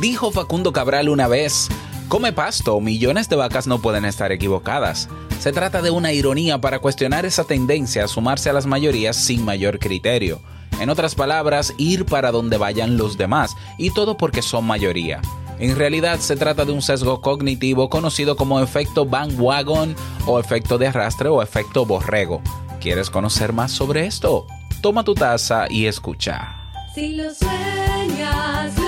[0.00, 1.68] Dijo Facundo Cabral una vez,
[2.06, 5.08] come pasto, millones de vacas no pueden estar equivocadas.
[5.40, 9.44] Se trata de una ironía para cuestionar esa tendencia a sumarse a las mayorías sin
[9.44, 10.40] mayor criterio.
[10.80, 15.20] En otras palabras, ir para donde vayan los demás, y todo porque son mayoría.
[15.58, 19.96] En realidad se trata de un sesgo cognitivo conocido como efecto bandwagon
[20.26, 22.40] o efecto de arrastre o efecto borrego.
[22.80, 24.46] ¿Quieres conocer más sobre esto?
[24.80, 26.54] Toma tu taza y escucha.
[26.94, 28.87] Si lo sueñas,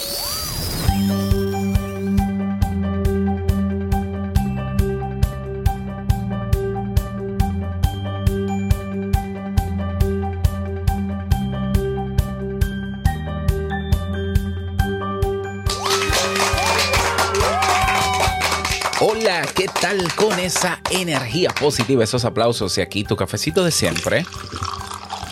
[19.45, 24.25] ¿Qué tal con esa energía positiva, esos aplausos y aquí tu cafecito de siempre?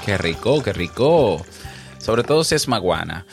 [0.05, 1.45] Qué rico, qué rico.
[1.99, 3.25] Sobre todo si es maguana.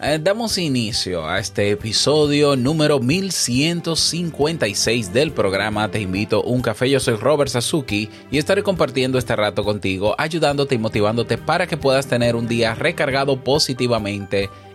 [0.00, 6.90] Eh, damos inicio a este episodio número 1156 del programa Te invito a un café.
[6.90, 11.76] Yo soy Robert Sasuki y estaré compartiendo este rato contigo, ayudándote y motivándote para que
[11.76, 14.50] puedas tener un día recargado positivamente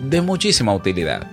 [0.00, 1.26] de muchísima utilidad.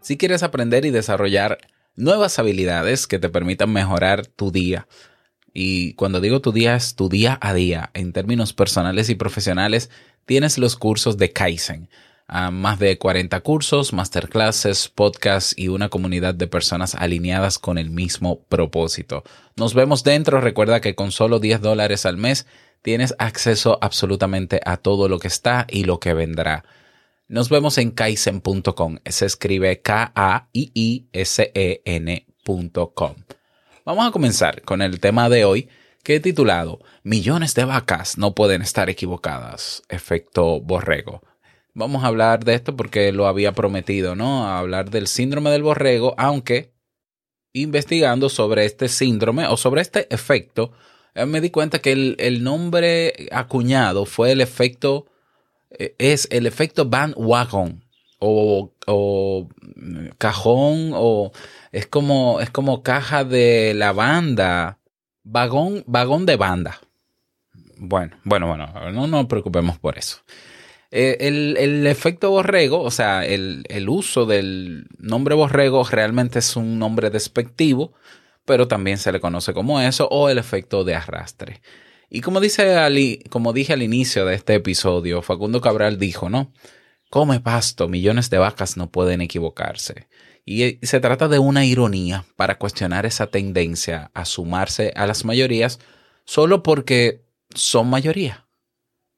[0.00, 1.56] Si quieres aprender y desarrollar
[1.96, 4.86] nuevas habilidades que te permitan mejorar tu día,
[5.54, 9.90] y cuando digo tu día es tu día a día, en términos personales y profesionales,
[10.26, 11.88] tienes los cursos de Kaizen
[12.26, 17.90] a más de 40 cursos, masterclasses, podcasts y una comunidad de personas alineadas con el
[17.90, 19.24] mismo propósito.
[19.56, 20.40] Nos vemos dentro.
[20.40, 22.46] Recuerda que con solo 10 dólares al mes
[22.82, 26.64] tienes acceso absolutamente a todo lo que está y lo que vendrá.
[27.28, 28.98] Nos vemos en kaizen.com.
[29.04, 30.44] Se escribe K-A-I-I-S-E-N.com.
[33.84, 35.68] Vamos a comenzar con el tema de hoy
[36.02, 39.82] que he titulado Millones de vacas no pueden estar equivocadas.
[39.88, 41.22] Efecto borrego
[41.74, 44.48] vamos a hablar de esto porque lo había prometido, ¿no?
[44.48, 46.72] Hablar del síndrome del borrego, aunque
[47.52, 50.72] investigando sobre este síndrome o sobre este efecto,
[51.14, 55.06] eh, me di cuenta que el, el nombre acuñado fue el efecto,
[55.70, 57.84] eh, es el efecto bandwagon
[58.18, 59.48] o, o
[60.18, 61.32] cajón o
[61.72, 64.78] es como, es como caja de la banda,
[65.22, 66.80] vagón, vagón de banda.
[67.76, 70.18] Bueno, bueno, bueno, no nos preocupemos por eso.
[70.90, 76.56] Eh, el, el, efecto borrego, o sea, el, el, uso del nombre borrego realmente es
[76.56, 77.94] un nombre despectivo,
[78.44, 81.62] pero también se le conoce como eso, o el efecto de arrastre.
[82.10, 86.52] Y como, dice Ali, como dije al inicio de este episodio, Facundo Cabral dijo, ¿no?
[87.10, 90.08] Come pasto, millones de vacas no pueden equivocarse.
[90.44, 95.80] Y se trata de una ironía para cuestionar esa tendencia a sumarse a las mayorías
[96.24, 97.24] solo porque
[97.54, 98.46] son mayoría.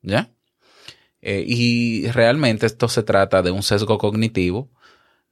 [0.02, 0.30] ¿Ya?
[1.28, 4.70] Eh, y realmente esto se trata de un sesgo cognitivo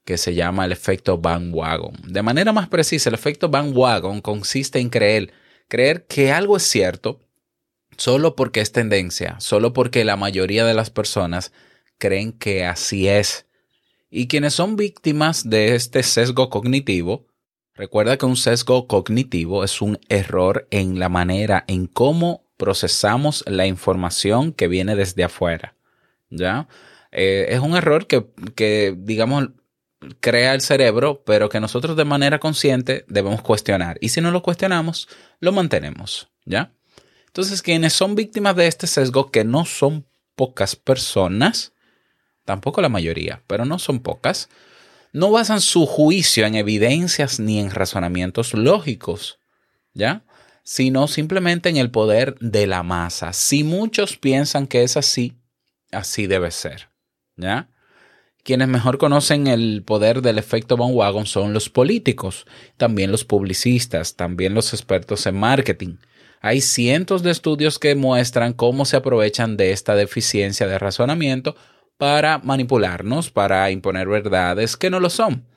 [0.03, 1.93] que se llama el efecto bandwagon.
[2.05, 5.31] De manera más precisa, el efecto bandwagon consiste en creer,
[5.69, 7.21] creer que algo es cierto
[7.95, 11.53] solo porque es tendencia, solo porque la mayoría de las personas
[11.97, 13.45] creen que así es.
[14.09, 17.25] Y quienes son víctimas de este sesgo cognitivo,
[17.73, 23.65] recuerda que un sesgo cognitivo es un error en la manera en cómo procesamos la
[23.65, 25.74] información que viene desde afuera.
[27.11, 29.49] Eh, es un error que, que, digamos,
[30.19, 33.97] crea el cerebro, pero que nosotros de manera consciente debemos cuestionar.
[34.01, 35.07] Y si no lo cuestionamos,
[35.39, 36.71] lo mantenemos, ¿ya?
[37.27, 40.05] Entonces, quienes son víctimas de este sesgo, que no son
[40.35, 41.73] pocas personas,
[42.45, 44.49] tampoco la mayoría, pero no son pocas,
[45.11, 49.39] no basan su juicio en evidencias ni en razonamientos lógicos,
[49.93, 50.23] ¿ya?
[50.63, 53.33] Sino simplemente en el poder de la masa.
[53.33, 55.33] Si muchos piensan que es así,
[55.95, 56.89] así debe ser,
[57.35, 57.69] ¿ya?
[58.43, 62.45] Quienes mejor conocen el poder del efecto bandwagon son los políticos,
[62.77, 65.95] también los publicistas, también los expertos en marketing.
[66.41, 71.55] Hay cientos de estudios que muestran cómo se aprovechan de esta deficiencia de razonamiento
[71.97, 75.47] para manipularnos, para imponer verdades que no lo son.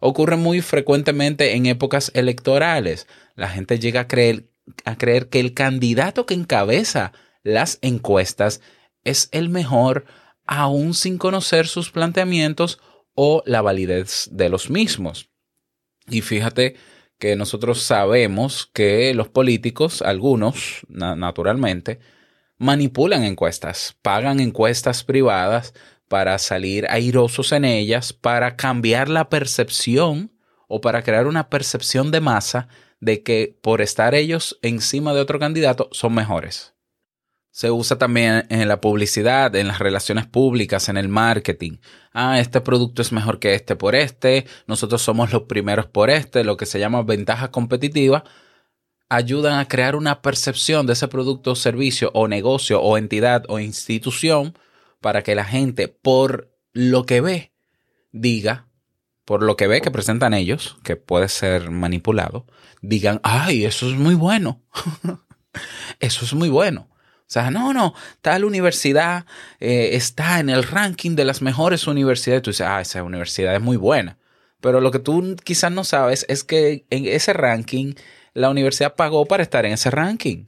[0.00, 3.06] Ocurre muy frecuentemente en épocas electorales.
[3.36, 4.48] La gente llega a creer,
[4.84, 7.12] a creer que el candidato que encabeza
[7.44, 8.60] las encuestas
[9.06, 10.04] es el mejor
[10.46, 12.78] aún sin conocer sus planteamientos
[13.14, 15.30] o la validez de los mismos.
[16.08, 16.76] Y fíjate
[17.18, 21.98] que nosotros sabemos que los políticos, algunos na- naturalmente,
[22.58, 25.74] manipulan encuestas, pagan encuestas privadas
[26.08, 30.32] para salir airosos en ellas, para cambiar la percepción
[30.68, 32.68] o para crear una percepción de masa
[33.00, 36.75] de que por estar ellos encima de otro candidato son mejores.
[37.56, 41.78] Se usa también en la publicidad, en las relaciones públicas, en el marketing.
[42.12, 46.44] Ah, este producto es mejor que este por este, nosotros somos los primeros por este,
[46.44, 48.24] lo que se llama ventaja competitiva,
[49.08, 54.58] ayudan a crear una percepción de ese producto servicio o negocio o entidad o institución
[55.00, 57.54] para que la gente por lo que ve
[58.12, 58.68] diga,
[59.24, 62.44] por lo que ve que presentan ellos, que puede ser manipulado,
[62.82, 64.60] digan, ay, eso es muy bueno.
[66.00, 66.90] eso es muy bueno.
[67.26, 69.26] O sea, no, no, tal universidad
[69.58, 72.42] eh, está en el ranking de las mejores universidades.
[72.42, 74.16] Tú dices, ah, esa universidad es muy buena.
[74.60, 77.94] Pero lo que tú quizás no sabes es que en ese ranking
[78.32, 80.46] la universidad pagó para estar en ese ranking.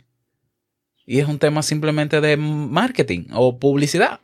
[1.05, 4.21] Y es un tema simplemente de marketing o publicidad.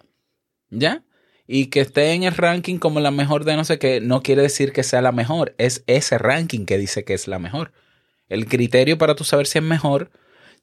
[0.71, 1.03] ¿Ya?
[1.49, 4.43] Y que esté en el ranking como la mejor de no sé qué, no quiere
[4.43, 5.57] decir que sea la mejor.
[5.59, 7.73] Es ese ranking que dice que es la mejor.
[8.29, 10.11] El criterio para tú saber si es mejor,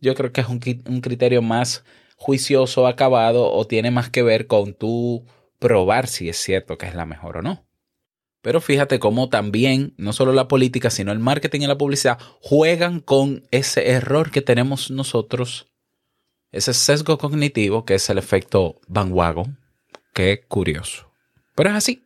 [0.01, 1.86] yo creo que es un, un criterio más
[2.18, 5.25] juicioso, acabado, o tiene más que ver con tú
[5.59, 7.65] probar si es cierto que es la mejor o no.
[8.42, 13.00] Pero fíjate cómo también, no solo la política, sino el marketing y la publicidad juegan
[13.00, 15.71] con ese error que tenemos nosotros,
[16.51, 19.59] ese sesgo cognitivo que es el efecto bandwagon.
[20.13, 21.12] Qué curioso.
[21.56, 22.03] Pero es así.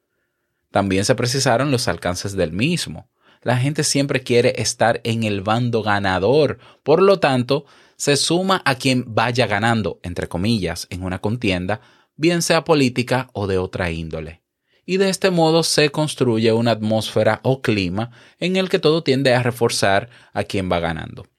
[0.71, 3.09] También se precisaron los alcances del mismo.
[3.41, 7.65] La gente siempre quiere estar en el bando ganador, por lo tanto,
[7.97, 11.81] se suma a quien vaya ganando, entre comillas, en una contienda,
[12.17, 14.43] bien sea política o de otra índole.
[14.85, 19.33] Y de este modo se construye una atmósfera o clima en el que todo tiende
[19.33, 21.32] a reforzar a quien va ganando.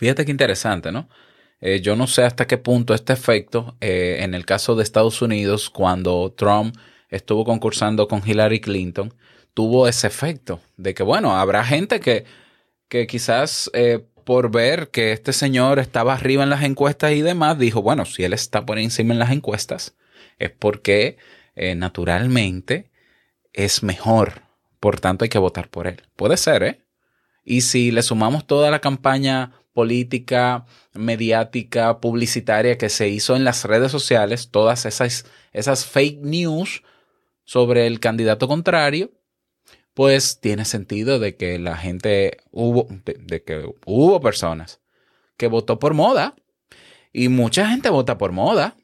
[0.00, 1.10] Fíjate qué interesante, ¿no?
[1.60, 5.20] Eh, yo no sé hasta qué punto este efecto, eh, en el caso de Estados
[5.20, 6.74] Unidos, cuando Trump
[7.10, 9.12] estuvo concursando con Hillary Clinton,
[9.52, 12.24] tuvo ese efecto de que, bueno, habrá gente que,
[12.88, 17.58] que quizás eh, por ver que este señor estaba arriba en las encuestas y demás,
[17.58, 19.96] dijo, bueno, si él está por encima en las encuestas,
[20.38, 21.18] es porque
[21.76, 22.90] naturalmente
[23.52, 24.44] es mejor.
[24.78, 26.00] Por tanto, hay que votar por él.
[26.16, 26.80] Puede ser, ¿eh?
[27.44, 33.64] Y si le sumamos toda la campaña política, mediática, publicitaria que se hizo en las
[33.64, 36.82] redes sociales, todas esas, esas fake news
[37.44, 39.10] sobre el candidato contrario,
[39.94, 44.82] pues tiene sentido de que la gente hubo, de, que hubo personas
[45.38, 46.34] que votó por moda
[47.10, 48.76] y mucha gente vota por moda.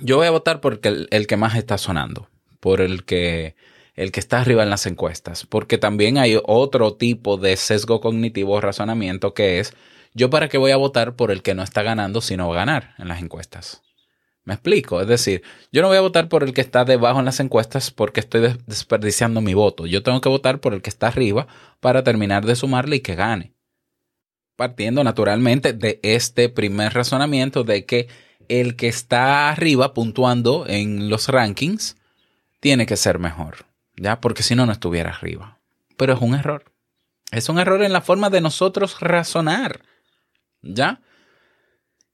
[0.00, 3.54] Yo voy a votar por el, el que más está sonando, por el que
[3.96, 8.54] el que está arriba en las encuestas, porque también hay otro tipo de sesgo cognitivo
[8.54, 9.74] o razonamiento que es,
[10.16, 12.54] yo para qué voy a votar por el que no está ganando si no va
[12.54, 13.82] a ganar en las encuestas.
[14.44, 15.42] Me explico, es decir,
[15.72, 18.40] yo no voy a votar por el que está debajo en las encuestas porque estoy
[18.40, 19.86] des- desperdiciando mi voto.
[19.86, 21.46] Yo tengo que votar por el que está arriba
[21.80, 23.52] para terminar de sumarle y que gane.
[24.56, 28.08] Partiendo naturalmente de este primer razonamiento de que
[28.48, 31.96] el que está arriba puntuando en los rankings
[32.60, 34.20] tiene que ser mejor, ¿ya?
[34.20, 35.58] Porque si no, no estuviera arriba.
[35.98, 36.72] Pero es un error.
[37.32, 39.80] Es un error en la forma de nosotros razonar,
[40.74, 41.00] ¿ya?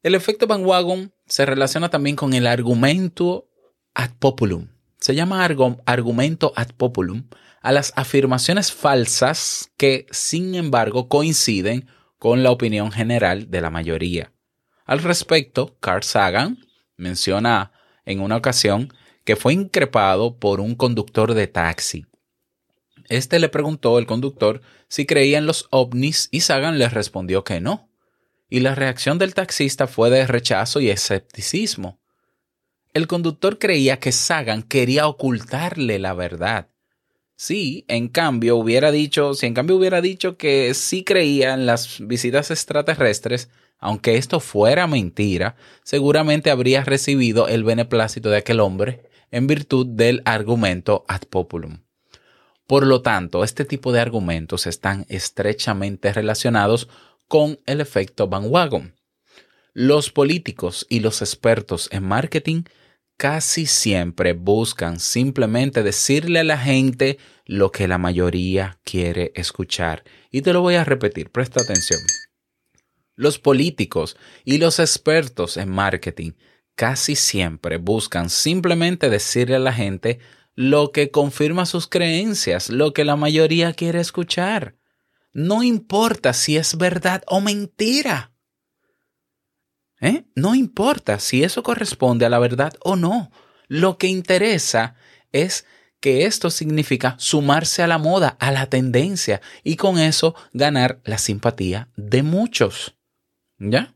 [0.02, 3.49] El efecto bandwagon se relaciona también con el argumento
[3.94, 4.68] ad populum.
[4.99, 7.28] Se llama argu- argumento ad populum
[7.61, 11.87] a las afirmaciones falsas que, sin embargo, coinciden
[12.18, 14.32] con la opinión general de la mayoría.
[14.85, 16.59] Al respecto, Carl Sagan
[16.97, 17.73] menciona
[18.04, 18.92] en una ocasión
[19.25, 22.06] que fue increpado por un conductor de taxi.
[23.09, 27.61] Este le preguntó al conductor si creía en los ovnis y Sagan le respondió que
[27.61, 27.88] no.
[28.52, 31.99] Y la reacción del taxista fue de rechazo y escepticismo.
[32.92, 36.68] El conductor creía que Sagan quería ocultarle la verdad.
[37.35, 42.06] Sí, en cambio hubiera dicho, si en cambio hubiera dicho que sí creía en las
[42.06, 49.47] visitas extraterrestres, aunque esto fuera mentira, seguramente habría recibido el beneplácito de aquel hombre en
[49.47, 51.78] virtud del argumento ad populum.
[52.66, 56.90] Por lo tanto, este tipo de argumentos están estrechamente relacionados
[57.33, 58.95] con el efecto bandwagon.
[59.73, 62.65] Los políticos y los expertos en marketing
[63.17, 70.05] casi siempre buscan simplemente decirle a la gente lo que la mayoría quiere escuchar.
[70.31, 72.01] Y te lo voy a repetir, presta atención.
[73.17, 76.33] Los políticos y los expertos en marketing
[76.75, 80.19] casi siempre buscan simplemente decirle a la gente
[80.55, 84.77] lo que confirma sus creencias, lo que la mayoría quiere escuchar.
[85.33, 88.33] No importa si es verdad o mentira.
[90.01, 90.25] ¿Eh?
[90.35, 93.31] No importa si eso corresponde a la verdad o no.
[93.69, 94.97] Lo que interesa
[95.31, 95.65] es
[96.01, 101.17] que esto significa sumarse a la moda, a la tendencia, y con eso ganar la
[101.17, 102.97] simpatía de muchos.
[103.59, 103.95] ¿Ya?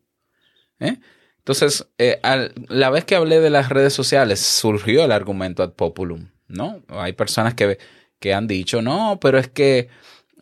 [0.78, 0.98] ¿Eh?
[1.38, 2.20] Entonces, eh,
[2.68, 6.82] la vez que hablé de las redes sociales, surgió el argumento ad populum, ¿no?
[6.88, 7.78] Hay personas que,
[8.20, 9.88] que han dicho, no, pero es que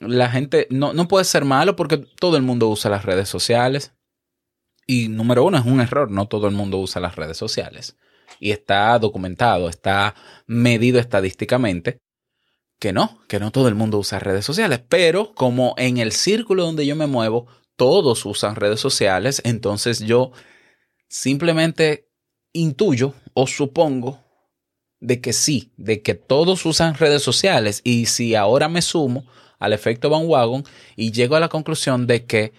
[0.00, 3.94] la gente no, no puede ser malo porque todo el mundo usa las redes sociales.
[4.86, 7.96] Y número uno, es un error, no todo el mundo usa las redes sociales.
[8.38, 10.14] Y está documentado, está
[10.46, 11.98] medido estadísticamente
[12.78, 14.82] que no, que no todo el mundo usa redes sociales.
[14.88, 17.46] Pero como en el círculo donde yo me muevo,
[17.76, 20.32] todos usan redes sociales, entonces yo
[21.08, 22.10] simplemente
[22.52, 24.20] intuyo o supongo
[25.00, 29.26] de que sí, de que todos usan redes sociales y si ahora me sumo
[29.58, 30.64] al efecto bandwagon
[30.96, 32.52] y llego a la conclusión de que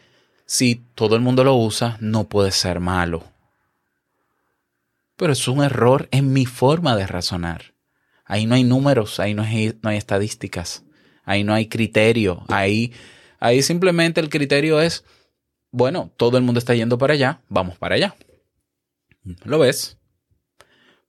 [0.46, 3.24] si todo el mundo lo usa, no puede ser malo.
[5.16, 7.74] Pero es un error en mi forma de razonar.
[8.26, 10.84] Ahí no hay números, ahí no hay, no hay estadísticas,
[11.24, 12.92] ahí no hay criterio, ahí,
[13.40, 15.04] ahí simplemente el criterio es,
[15.72, 18.16] bueno, todo el mundo está yendo para allá, vamos para allá.
[19.44, 19.98] ¿Lo ves?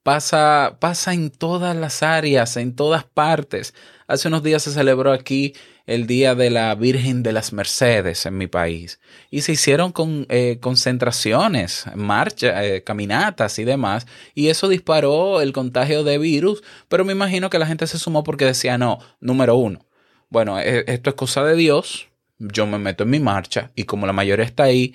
[0.02, 3.74] Pasa, pasa en todas las áreas, en todas partes.
[4.06, 5.54] Hace unos días se celebró aquí
[5.86, 9.00] el Día de la Virgen de las Mercedes en mi país
[9.30, 15.52] y se hicieron con, eh, concentraciones, marchas, eh, caminatas y demás y eso disparó el
[15.52, 19.56] contagio de virus, pero me imagino que la gente se sumó porque decía, no, número
[19.56, 19.86] uno,
[20.28, 24.06] bueno, eh, esto es cosa de Dios, yo me meto en mi marcha y como
[24.06, 24.94] la mayoría está ahí,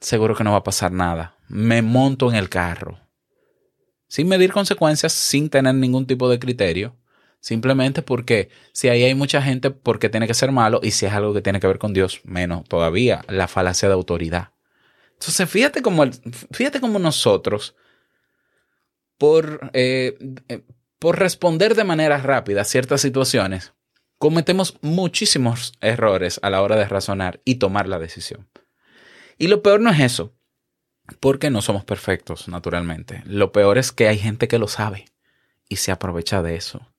[0.00, 1.36] seguro que no va a pasar nada.
[1.48, 2.98] Me monto en el carro
[4.08, 6.94] sin medir consecuencias, sin tener ningún tipo de criterio,
[7.46, 11.12] simplemente porque si ahí hay mucha gente, porque tiene que ser malo, y si es
[11.12, 14.48] algo que tiene que ver con Dios, menos todavía, la falacia de autoridad.
[15.12, 16.12] Entonces, fíjate cómo, el-
[16.50, 17.76] fíjate nosotros,
[19.16, 20.64] por, eh, eh,
[20.98, 23.74] por responder de manera rápida a ciertas situaciones,
[24.18, 28.48] cometemos muchísimos errores a la hora de razonar y tomar la decisión.
[29.38, 30.34] Y lo peor no es eso,
[31.20, 33.22] porque no somos perfectos, naturalmente.
[33.24, 35.04] Lo peor es que hay gente que lo sabe
[35.68, 36.92] y se aprovecha de eso.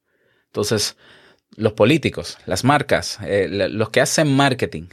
[0.48, 0.98] Entonces,
[1.56, 4.88] los políticos, las marcas, eh, los que hacen marketing,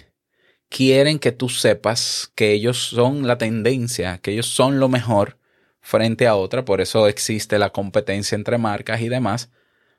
[0.69, 5.39] quieren que tú sepas que ellos son la tendencia, que ellos son lo mejor
[5.81, 6.65] frente a otra.
[6.65, 9.51] Por eso existe la competencia entre marcas y demás,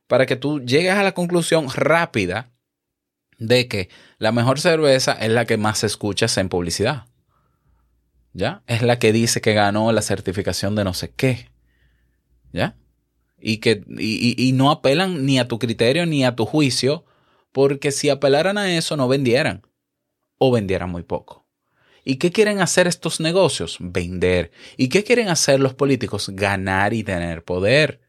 [0.08, 2.52] para que tú llegues a la conclusión rápida
[3.38, 7.06] de que la mejor cerveza es la que más escuchas en publicidad.
[8.36, 8.64] ¿ya?
[8.68, 11.50] Es la que dice que ganó la certificación de no sé qué,
[12.52, 12.76] ¿ya?
[13.40, 17.06] Y que y, y- no apelan ni a tu criterio ni a tu juicio,
[17.52, 19.64] porque si apelaran a eso no vendieran
[20.38, 21.46] o vendieran muy poco.
[22.06, 23.78] ¿Y qué quieren hacer estos negocios?
[23.80, 24.52] Vender.
[24.78, 26.30] ¿Y qué quieren hacer los políticos?
[26.34, 28.02] Ganar y tener poder.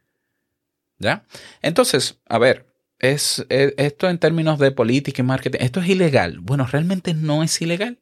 [0.99, 1.27] ¿Ya?
[1.63, 2.67] Entonces, a ver,
[2.99, 6.39] es, es- esto en términos de política y marketing, ¿esto es ilegal?
[6.41, 7.99] Bueno, realmente no es ilegal.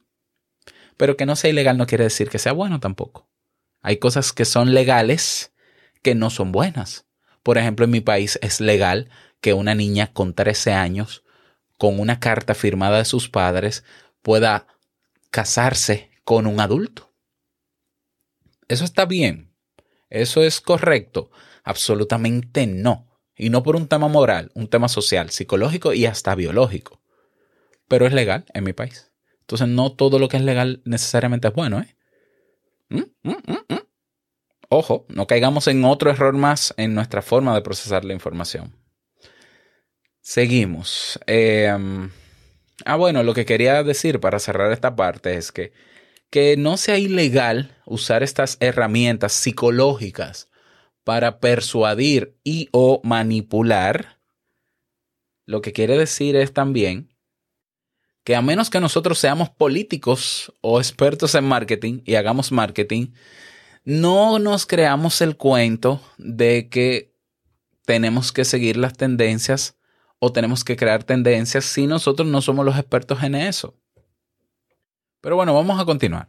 [0.97, 3.29] Pero que no sea ilegal no quiere decir que sea bueno tampoco.
[3.83, 5.53] Hay cosas que son legales
[6.03, 7.07] que no son buenas.
[7.45, 9.11] Por ejemplo, en mi país es legal
[9.41, 11.23] que una niña con 13 años,
[11.79, 13.85] con una carta firmada de sus padres,
[14.23, 14.67] pueda
[15.31, 17.13] casarse con un adulto.
[18.67, 19.53] ¿Eso está bien?
[20.09, 21.31] ¿Eso es correcto?
[21.63, 23.07] Absolutamente no.
[23.37, 27.03] Y no por un tema moral, un tema social, psicológico y hasta biológico.
[27.89, 29.13] Pero es legal en mi país.
[29.41, 31.95] Entonces no todo lo que es legal necesariamente es bueno, ¿eh?
[32.89, 33.31] Mm, mm,
[33.69, 33.84] mm.
[34.77, 38.75] Ojo, no caigamos en otro error más en nuestra forma de procesar la información.
[40.21, 41.21] Seguimos.
[41.29, 42.11] Um,
[42.85, 45.73] ah, bueno, lo que quería decir para cerrar esta parte es que,
[46.29, 50.49] que no sea ilegal usar estas herramientas psicológicas
[51.05, 54.19] para persuadir y o manipular.
[55.47, 57.15] Lo que quiere decir es también
[58.25, 63.13] que a menos que nosotros seamos políticos o expertos en marketing y hagamos marketing,
[63.85, 67.15] no nos creamos el cuento de que
[67.85, 69.77] tenemos que seguir las tendencias
[70.19, 73.75] o tenemos que crear tendencias si nosotros no somos los expertos en eso.
[75.21, 76.29] Pero bueno, vamos a continuar.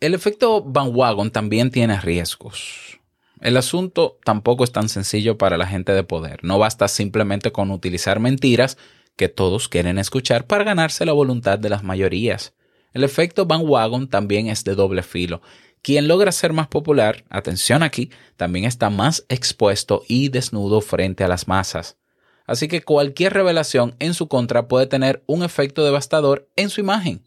[0.00, 3.00] El efecto bandwagon también tiene riesgos.
[3.40, 6.42] El asunto tampoco es tan sencillo para la gente de poder.
[6.42, 8.78] No basta simplemente con utilizar mentiras
[9.16, 12.54] que todos quieren escuchar para ganarse la voluntad de las mayorías.
[12.94, 15.42] El efecto bandwagon también es de doble filo.
[15.84, 21.28] Quien logra ser más popular, atención aquí, también está más expuesto y desnudo frente a
[21.28, 21.98] las masas.
[22.46, 27.22] Así que cualquier revelación en su contra puede tener un efecto devastador en su imagen.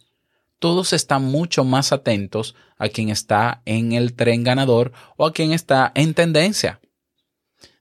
[0.58, 5.54] Todos están mucho más atentos a quien está en el tren ganador o a quien
[5.54, 6.82] está en tendencia.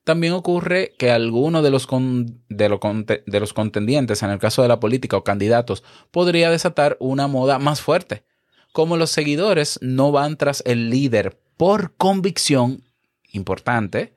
[0.04, 1.88] También ocurre que alguno de los,
[2.50, 7.58] de los contendientes, en el caso de la política o candidatos, podría desatar una moda
[7.58, 8.25] más fuerte.
[8.76, 12.84] Como los seguidores no van tras el líder por convicción
[13.32, 14.12] importante,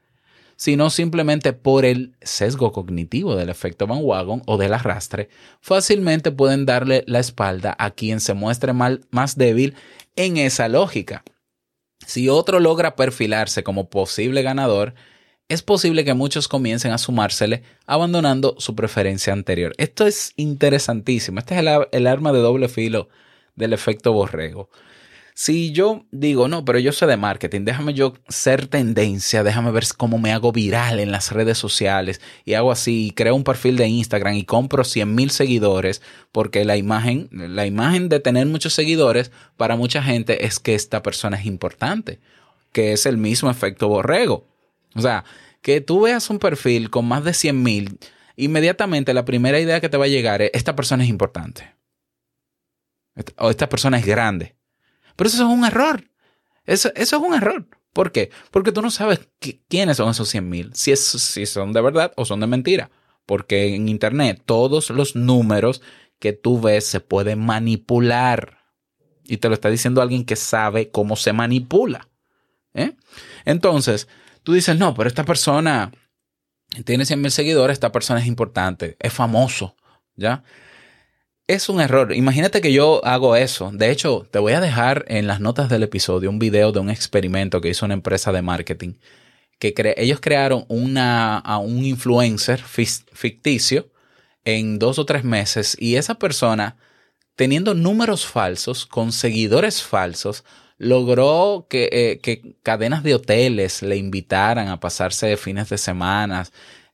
[0.57, 5.29] sino simplemente por el sesgo cognitivo del efecto bandwagon o del arrastre,
[5.61, 9.75] fácilmente pueden darle la espalda a quien se muestre más débil
[10.17, 11.23] en esa lógica.
[12.05, 14.93] Si otro logra perfilarse como posible ganador,
[15.47, 19.73] es posible que muchos comiencen a sumársele abandonando su preferencia anterior.
[19.77, 21.39] Esto es interesantísimo.
[21.39, 23.07] Este es el arma de doble filo
[23.59, 24.69] del efecto borrego.
[25.35, 29.85] Si yo digo, no, pero yo sé de marketing, déjame yo ser tendencia, déjame ver
[29.95, 33.77] cómo me hago viral en las redes sociales y hago así, y creo un perfil
[33.77, 36.01] de Instagram y compro 100 mil seguidores,
[36.33, 41.01] porque la imagen, la imagen de tener muchos seguidores para mucha gente es que esta
[41.01, 42.19] persona es importante,
[42.73, 44.45] que es el mismo efecto borrego.
[44.93, 45.23] O sea,
[45.61, 47.97] que tú veas un perfil con más de 100 mil,
[48.35, 51.78] inmediatamente la primera idea que te va a llegar es, esta persona es importante.
[53.37, 54.55] O esta persona es grande.
[55.15, 56.03] Pero eso es un error.
[56.65, 57.67] Eso, eso es un error.
[57.93, 58.29] ¿Por qué?
[58.51, 61.81] Porque tú no sabes qui- quiénes son esos 100 mil, si, es- si son de
[61.81, 62.91] verdad o son de mentira.
[63.25, 65.81] Porque en Internet todos los números
[66.19, 68.59] que tú ves se pueden manipular.
[69.25, 72.07] Y te lo está diciendo alguien que sabe cómo se manipula.
[72.73, 72.95] ¿eh?
[73.45, 74.07] Entonces,
[74.43, 75.91] tú dices, no, pero esta persona
[76.85, 79.75] tiene 100 mil seguidores, esta persona es importante, es famoso,
[80.15, 80.43] ¿ya?
[81.49, 82.13] Es un error.
[82.13, 83.71] Imagínate que yo hago eso.
[83.73, 86.91] De hecho, te voy a dejar en las notas del episodio un video de un
[86.91, 88.93] experimento que hizo una empresa de marketing.
[89.57, 93.89] Que cre- ellos crearon una, a un influencer ficticio
[94.45, 96.77] en dos o tres meses y esa persona,
[97.35, 100.43] teniendo números falsos, con seguidores falsos,
[100.77, 106.45] logró que, eh, que cadenas de hoteles le invitaran a pasarse fines de semana,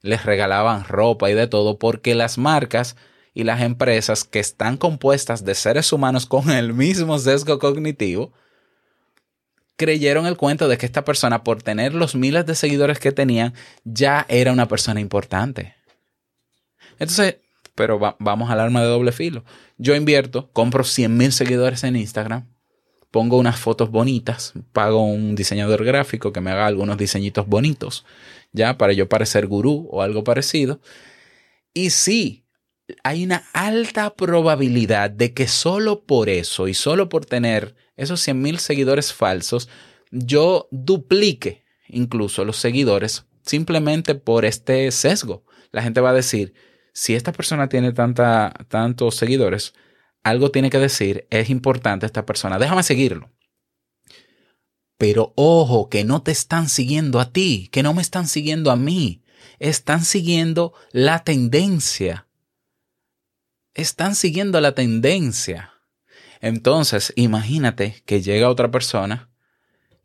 [0.01, 2.95] les regalaban ropa y de todo, porque las marcas
[3.35, 8.33] y las empresas que están compuestas de seres humanos con el mismo sesgo cognitivo,
[9.75, 13.53] creyeron el cuento de que esta persona, por tener los miles de seguidores que tenían,
[13.83, 15.75] ya era una persona importante.
[16.97, 17.37] Entonces,
[17.75, 19.43] pero va- vamos al arma de doble filo.
[19.77, 22.47] Yo invierto, compro 100 mil seguidores en Instagram,
[23.11, 28.05] pongo unas fotos bonitas, pago un diseñador gráfico que me haga algunos diseñitos bonitos,
[28.53, 30.79] ya para yo parecer gurú o algo parecido.
[31.73, 32.44] Y sí,
[33.03, 38.41] hay una alta probabilidad de que solo por eso y solo por tener esos 100
[38.41, 39.69] mil seguidores falsos,
[40.11, 45.45] yo duplique incluso los seguidores simplemente por este sesgo.
[45.71, 46.53] La gente va a decir,
[46.93, 49.73] si esta persona tiene tanta, tantos seguidores,
[50.23, 53.31] algo tiene que decir, es importante esta persona, déjame seguirlo.
[54.97, 58.75] Pero ojo, que no te están siguiendo a ti, que no me están siguiendo a
[58.75, 59.23] mí,
[59.59, 62.24] están siguiendo la tendencia.
[63.75, 65.73] Están siguiendo la tendencia.
[66.39, 69.29] Entonces, imagínate que llega otra persona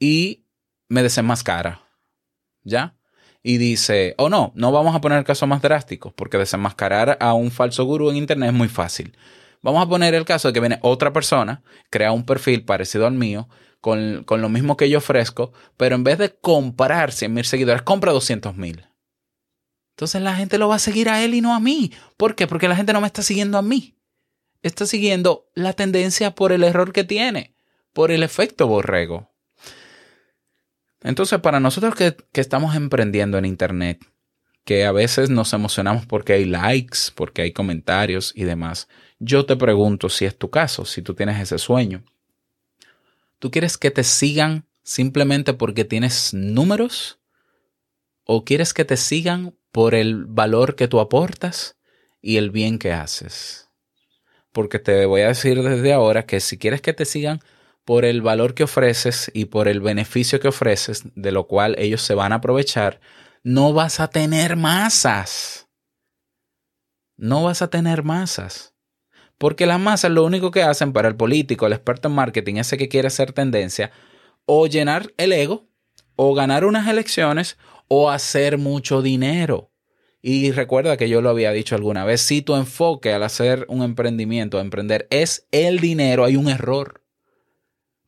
[0.01, 0.45] y
[0.89, 1.81] me desenmascara.
[2.65, 2.97] ¿Ya?
[3.45, 7.33] Y dice, oh no, no vamos a poner el caso más drástico, porque desenmascarar a
[7.33, 9.17] un falso gurú en Internet es muy fácil.
[9.63, 13.15] Vamos a poner el caso de que viene otra persona, crea un perfil parecido al
[13.15, 13.49] mío,
[13.81, 17.83] con, con lo mismo que yo ofrezco, pero en vez de comprar 100 mil seguidores,
[17.83, 18.90] compra 200 mil.
[20.01, 21.93] Entonces la gente lo va a seguir a él y no a mí.
[22.17, 22.47] ¿Por qué?
[22.47, 23.99] Porque la gente no me está siguiendo a mí.
[24.63, 27.55] Está siguiendo la tendencia por el error que tiene,
[27.93, 29.31] por el efecto borrego.
[31.03, 34.03] Entonces, para nosotros que, que estamos emprendiendo en Internet,
[34.65, 39.55] que a veces nos emocionamos porque hay likes, porque hay comentarios y demás, yo te
[39.55, 42.03] pregunto si es tu caso, si tú tienes ese sueño.
[43.39, 47.19] ¿Tú quieres que te sigan simplemente porque tienes números?
[48.25, 51.77] ¿O quieres que te sigan por el valor que tú aportas
[52.21, 53.69] y el bien que haces?
[54.53, 57.41] Porque te voy a decir desde ahora que si quieres que te sigan
[57.85, 62.03] por el valor que ofreces y por el beneficio que ofreces, de lo cual ellos
[62.03, 63.01] se van a aprovechar,
[63.43, 65.69] no vas a tener masas.
[67.17, 68.75] No vas a tener masas.
[69.39, 72.77] Porque las masas lo único que hacen para el político, el experto en marketing, ese
[72.77, 73.91] que quiere hacer tendencia,
[74.45, 75.67] o llenar el ego,
[76.17, 77.57] o ganar unas elecciones,
[77.93, 79.73] o hacer mucho dinero.
[80.23, 83.83] Y recuerda que yo lo había dicho alguna vez, si tu enfoque al hacer un
[83.83, 87.03] emprendimiento, a emprender, es el dinero, hay un error.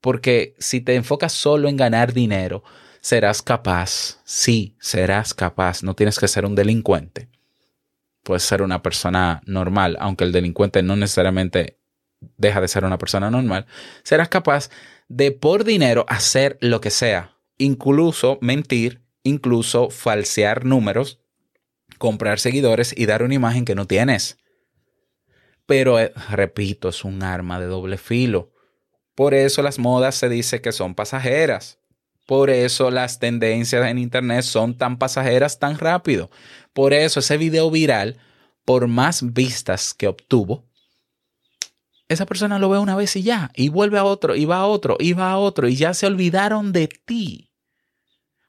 [0.00, 2.62] Porque si te enfocas solo en ganar dinero,
[3.00, 7.28] serás capaz, sí, serás capaz, no tienes que ser un delincuente.
[8.22, 11.80] Puedes ser una persona normal, aunque el delincuente no necesariamente
[12.36, 13.66] deja de ser una persona normal.
[14.04, 14.70] Serás capaz
[15.08, 21.20] de por dinero hacer lo que sea, incluso mentir, incluso falsear números,
[21.98, 24.38] comprar seguidores y dar una imagen que no tienes.
[25.66, 28.52] Pero, eh, repito, es un arma de doble filo.
[29.14, 31.78] Por eso las modas se dice que son pasajeras.
[32.26, 36.30] Por eso las tendencias en Internet son tan pasajeras tan rápido.
[36.72, 38.18] Por eso ese video viral,
[38.64, 40.64] por más vistas que obtuvo,
[42.08, 44.66] esa persona lo ve una vez y ya, y vuelve a otro, y va a
[44.66, 47.51] otro, y va a otro, y ya se olvidaron de ti.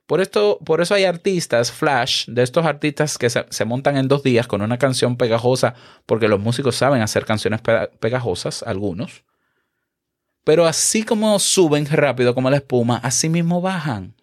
[0.06, 4.08] Por, esto, por eso hay artistas flash, de estos artistas que se, se montan en
[4.08, 9.24] dos días con una canción pegajosa, porque los músicos saben hacer canciones pe- pegajosas, algunos.
[10.44, 14.16] Pero así como suben rápido como la espuma, así mismo bajan.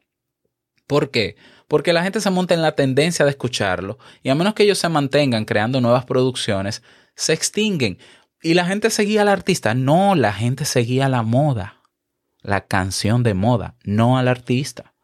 [0.86, 1.36] ¿Por qué?
[1.66, 4.78] Porque la gente se monta en la tendencia de escucharlo y a menos que ellos
[4.78, 6.82] se mantengan creando nuevas producciones,
[7.14, 7.98] se extinguen.
[8.42, 9.74] Y la gente seguía al artista.
[9.74, 11.80] No, la gente seguía la moda,
[12.42, 14.94] la canción de moda, no al artista.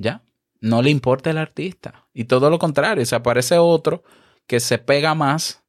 [0.00, 0.22] ¿Ya?
[0.60, 2.06] No le importa el artista.
[2.14, 4.02] Y todo lo contrario, si aparece otro
[4.46, 5.62] que se pega más,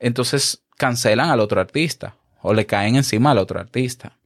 [0.00, 4.18] entonces cancelan al otro artista o le caen encima al otro artista.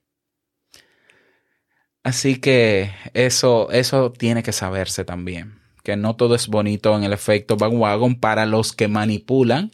[2.02, 7.12] Así que eso, eso tiene que saberse también, que no todo es bonito en el
[7.12, 9.70] efecto bandwagon para los que manipulan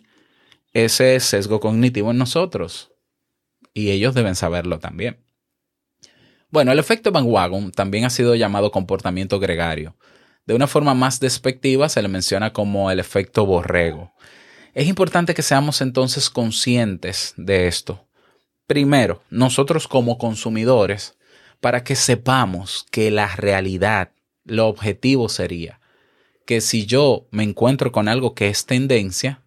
[0.73, 2.91] ese sesgo cognitivo en nosotros.
[3.75, 5.23] Y ellos deben saberlo también.
[6.53, 9.97] Bueno, el efecto bandwagon también ha sido llamado comportamiento gregario.
[10.45, 14.13] De una forma más despectiva se le menciona como el efecto borrego.
[14.75, 18.07] Es importante que seamos entonces conscientes de esto.
[18.67, 21.17] Primero, nosotros como consumidores,
[21.61, 24.11] para que sepamos que la realidad,
[24.45, 25.81] lo objetivo sería
[26.45, 29.41] que si yo me encuentro con algo que es tendencia,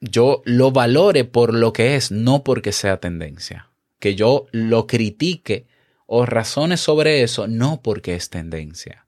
[0.00, 3.70] yo lo valore por lo que es, no porque sea tendencia.
[3.98, 5.66] Que yo lo critique
[6.06, 9.06] o razone sobre eso, no porque es tendencia.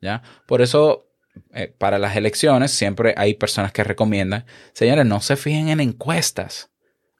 [0.00, 0.22] ¿Ya?
[0.46, 1.08] Por eso,
[1.52, 6.70] eh, para las elecciones, siempre hay personas que recomiendan, señores, no se fijen en encuestas.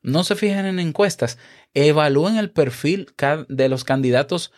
[0.03, 1.39] No se fijen en encuestas.
[1.75, 3.09] Evalúen el perfil
[3.49, 4.53] de los candidatos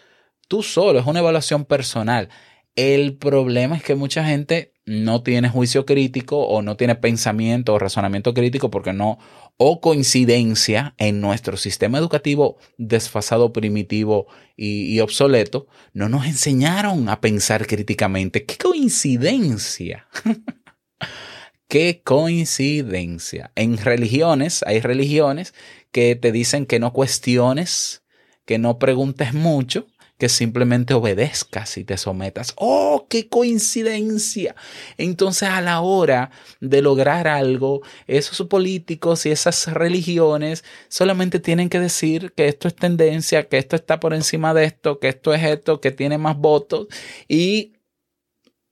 [0.48, 0.98] tú solo.
[0.98, 2.28] Es una evaluación personal.
[2.76, 7.78] El problema es que mucha gente no tiene juicio crítico o no tiene pensamiento o
[7.78, 9.18] razonamiento crítico porque no,
[9.62, 17.66] o coincidencia en nuestro sistema educativo desfasado, primitivo y, obsoleto, no nos enseñaron a pensar
[17.66, 18.46] críticamente.
[18.46, 20.08] ¡Qué coincidencia!
[21.68, 23.52] ¡Qué coincidencia!
[23.54, 25.52] En religiones, hay religiones
[25.92, 28.02] que te dicen que no cuestiones,
[28.46, 29.88] que no preguntes mucho,
[30.20, 32.52] que simplemente obedezcas y te sometas.
[32.56, 34.54] ¡Oh, qué coincidencia!
[34.98, 36.30] Entonces a la hora
[36.60, 42.76] de lograr algo, esos políticos y esas religiones solamente tienen que decir que esto es
[42.76, 46.36] tendencia, que esto está por encima de esto, que esto es esto, que tiene más
[46.36, 46.88] votos
[47.26, 47.72] y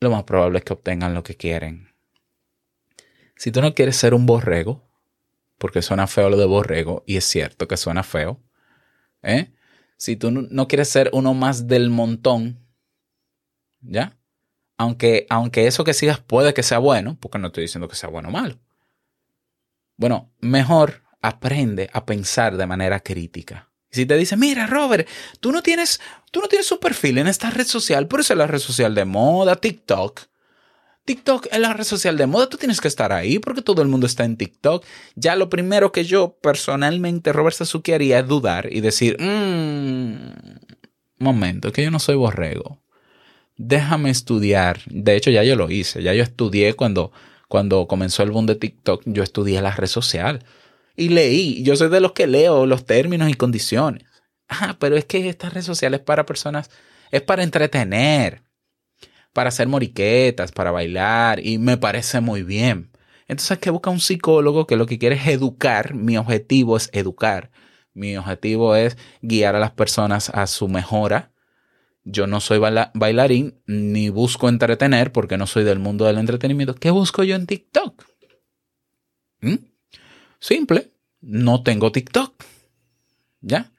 [0.01, 1.95] lo más probable es que obtengan lo que quieren.
[3.37, 4.87] Si tú no quieres ser un borrego,
[5.57, 8.39] porque suena feo lo de borrego, y es cierto que suena feo,
[9.23, 9.55] ¿eh?
[9.99, 12.59] Si tú no- quieres ser uno más del montón,
[13.81, 14.17] ¿ya?
[14.79, 18.09] Aunque, aunque eso que sigas puede que sea bueno, porque no estoy diciendo que sea
[18.09, 18.59] bueno o malo.
[19.97, 23.71] Bueno, mejor aprende a pensar de manera crítica.
[23.91, 25.09] Si te dicen, mira, Robert,
[25.41, 28.39] tú no tienes, tú no tienes un perfil en esta red social, pero esa es
[28.39, 30.21] la red social de moda, TikTok.
[31.09, 33.89] TikTok es la red social de moda, tú tienes que estar ahí porque todo el
[33.89, 34.85] mundo está en TikTok.
[35.15, 40.17] Ya lo primero que yo personalmente, Robert Sasuke, haría es dudar y decir, "Mm,
[41.19, 42.79] momento, que yo no soy borrego.
[43.57, 44.81] Déjame estudiar.
[44.85, 46.03] De hecho, ya yo lo hice.
[46.03, 47.11] Ya yo estudié cuando,
[47.49, 49.03] cuando comenzó el boom de TikTok.
[49.07, 50.45] Yo estudié la red social.
[50.95, 51.63] Y leí.
[51.63, 54.05] Yo soy de los que leo los términos y condiciones.
[54.51, 56.71] Ah, pero es que esta red social es para personas,
[57.11, 58.43] es para entretener,
[59.39, 61.39] para hacer moriquetas, para bailar.
[61.47, 62.91] Y me parece muy bien.
[63.29, 65.95] Entonces hay que buscar un psicólogo que lo que quiere es educar.
[65.95, 67.53] Mi objetivo es educar.
[67.95, 71.31] Mi objetivo es guiar a las personas a su mejora.
[72.03, 76.75] Yo no soy baila- bailarín ni busco entretener porque no soy del mundo del entretenimiento.
[76.75, 78.05] ¿Qué busco yo en TikTok?
[79.41, 79.55] ¿Mm?
[80.41, 82.43] Simple, no tengo TikTok.
[83.41, 83.71] ¿Ya?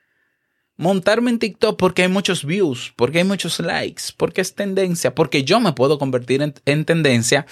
[0.79, 5.43] Montarme en TikTok porque hay muchos views, porque hay muchos likes, porque es tendencia, porque
[5.43, 7.45] yo me puedo convertir en, en tendencia.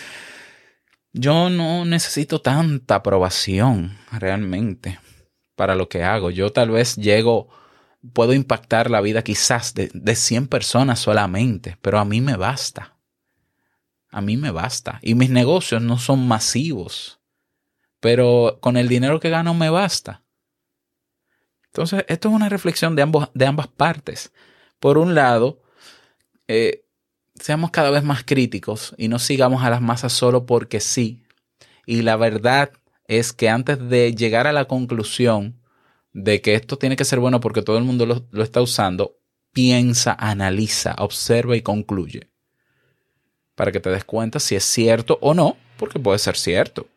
[1.12, 5.02] Yo no necesito tanta aprobación realmente
[5.58, 6.32] para lo que hago.
[6.32, 7.50] Yo tal vez llego,
[8.13, 12.96] puedo impactar la vida quizás de, de 100 personas solamente, pero a mí me basta.
[14.10, 15.00] A mí me basta.
[15.02, 17.20] Y mis negocios no son masivos,
[18.00, 20.24] pero con el dinero que gano me basta.
[21.67, 24.32] Entonces, esto es una reflexión de, ambos, de ambas partes.
[24.80, 25.62] Por un lado,
[26.47, 26.86] eh,
[27.36, 31.23] seamos cada vez más críticos y no sigamos a las masas solo porque sí.
[31.86, 32.71] Y la verdad
[33.08, 35.60] es que antes de llegar a la conclusión
[36.13, 39.17] de que esto tiene que ser bueno porque todo el mundo lo, lo está usando,
[39.53, 42.30] piensa, analiza, observa y concluye.
[43.56, 46.88] Para que te des cuenta si es cierto o no, porque puede ser cierto.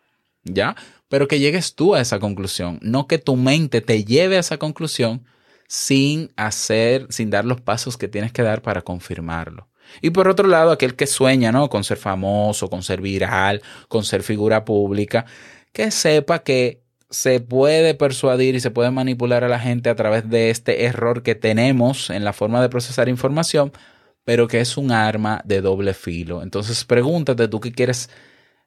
[0.43, 0.75] ¿Ya?
[1.11, 4.59] Pero que llegues tú a esa conclusión, no que tu mente te lleve a esa
[4.59, 5.25] conclusión
[5.67, 9.69] sin hacer, sin dar los pasos que tienes que dar para confirmarlo.
[10.03, 11.69] Y por otro lado, aquel que sueña, ¿no?
[11.69, 15.27] Con ser famoso, con ser viral, con ser figura pública,
[15.73, 20.31] que sepa que se puede persuadir y se puede manipular a la gente a través
[20.31, 23.73] de este error que tenemos en la forma de procesar información,
[24.25, 26.45] pero que es un arma de doble filo.
[26.45, 28.11] Entonces pregúntate, tú que quieres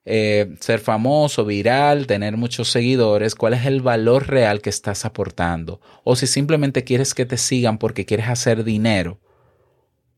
[0.05, 5.79] eh, ser famoso, viral, tener muchos seguidores, cuál es el valor real que estás aportando.
[6.03, 9.19] O si simplemente quieres que te sigan porque quieres hacer dinero.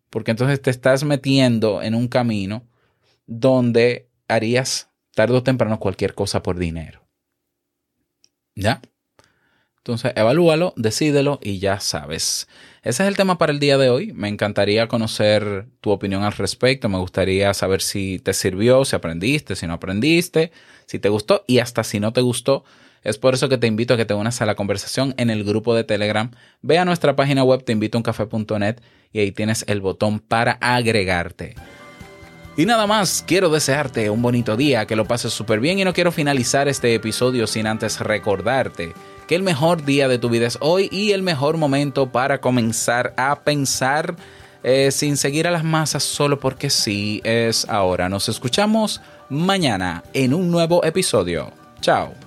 [0.09, 2.67] Porque entonces te estás metiendo en un camino
[3.27, 7.07] donde harías tarde o temprano cualquier cosa por dinero.
[8.55, 8.81] ¿Ya?
[9.85, 12.47] Entonces, evalúalo, decídelo y ya sabes.
[12.81, 14.13] Ese es el tema para el día de hoy.
[14.13, 16.89] Me encantaría conocer tu opinión al respecto.
[16.89, 20.51] Me gustaría saber si te sirvió, si aprendiste, si no aprendiste,
[20.87, 22.63] si te gustó y hasta si no te gustó.
[23.03, 25.43] Es por eso que te invito a que te unas a la conversación en el
[25.43, 26.31] grupo de Telegram.
[26.63, 28.77] Ve a nuestra página web teinvitouncafe.net
[29.13, 31.53] y ahí tienes el botón para agregarte.
[32.57, 35.93] Y nada más, quiero desearte un bonito día, que lo pases súper bien y no
[35.93, 38.95] quiero finalizar este episodio sin antes recordarte
[39.27, 43.13] que el mejor día de tu vida es hoy y el mejor momento para comenzar
[43.17, 44.15] a pensar
[44.63, 48.09] eh, sin seguir a las masas solo porque sí es ahora.
[48.09, 51.51] Nos escuchamos mañana en un nuevo episodio.
[51.81, 52.24] Chao.